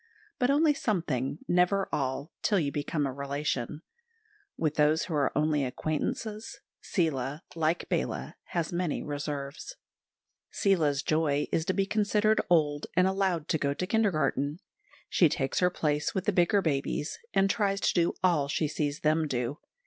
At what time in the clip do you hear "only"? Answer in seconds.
0.49-0.73, 5.37-5.63